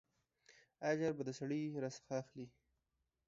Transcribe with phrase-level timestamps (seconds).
[0.89, 2.47] اجر به د سړي راڅخه اخلې.